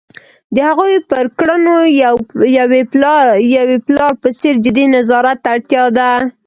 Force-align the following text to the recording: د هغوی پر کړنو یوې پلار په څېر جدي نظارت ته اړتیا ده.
د 0.55 0.57
هغوی 0.69 0.97
پر 1.09 1.25
کړنو 1.37 1.75
یوې 2.59 3.75
پلار 3.87 4.13
په 4.21 4.29
څېر 4.39 4.55
جدي 4.65 4.85
نظارت 4.95 5.37
ته 5.43 5.49
اړتیا 5.55 5.83
ده. 5.97 6.11